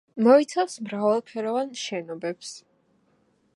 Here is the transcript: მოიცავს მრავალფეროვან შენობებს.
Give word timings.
მოიცავს 0.27 0.77
მრავალფეროვან 0.85 1.69
შენობებს. 1.83 2.57